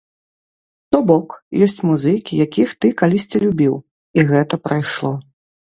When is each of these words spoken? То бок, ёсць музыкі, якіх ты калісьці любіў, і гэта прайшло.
То 0.95 1.01
бок, 1.11 1.29
ёсць 1.65 1.83
музыкі, 1.89 2.41
якіх 2.49 2.69
ты 2.81 2.93
калісьці 3.03 3.37
любіў, 3.47 3.73
і 4.21 4.29
гэта 4.35 4.63
прайшло. 4.69 5.13